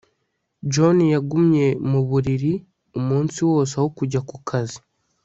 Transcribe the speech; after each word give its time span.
John 0.71 0.97
yagumye 1.13 1.65
mu 1.89 1.99
buriri 2.07 2.53
umunsi 2.99 3.37
wose 3.51 3.73
aho 3.79 3.87
kujya 3.97 4.19
ku 4.29 4.37
kazi 4.49 4.79